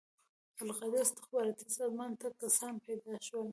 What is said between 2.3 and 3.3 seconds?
کسان پيدا